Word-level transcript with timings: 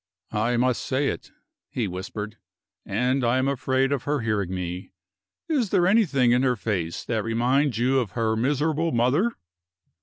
"I 0.33 0.57
must 0.57 0.81
say 0.83 1.09
it," 1.09 1.29
he 1.69 1.87
whispered, 1.87 2.37
"and 2.87 3.23
I 3.23 3.37
am 3.37 3.47
afraid 3.47 3.91
of 3.91 4.05
her 4.05 4.21
hearing 4.21 4.49
me. 4.49 4.93
Is 5.47 5.69
there 5.69 5.85
anything 5.85 6.31
in 6.31 6.41
her 6.41 6.55
face 6.55 7.05
that 7.05 7.23
reminds 7.23 7.77
you 7.77 7.99
of 7.99 8.13
her 8.13 8.35
miserable 8.35 8.91
mother?" 8.91 9.33